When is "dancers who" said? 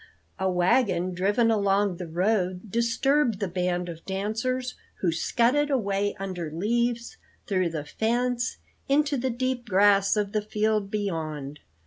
4.03-5.11